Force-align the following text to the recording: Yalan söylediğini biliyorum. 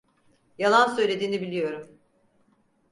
Yalan 0.57 0.87
söylediğini 0.95 1.41
biliyorum. 1.41 1.99